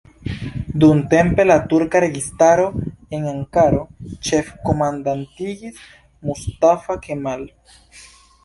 Dumtempe 0.83 1.43
la 1.49 1.57
turka 1.73 2.01
registaro 2.05 2.65
en 3.17 3.27
Ankaro 3.33 3.83
ĉef-komandantigis 4.31 5.81
Mustafa 6.31 6.99
Kemal. 7.09 7.47